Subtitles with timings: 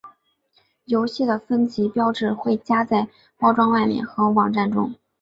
[0.85, 3.07] 游戏的分级标志会加在
[3.37, 4.95] 包装外面和网站中。